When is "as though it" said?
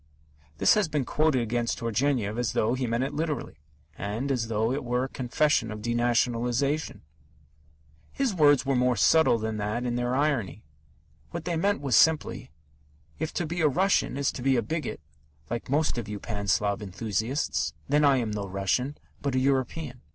4.31-4.83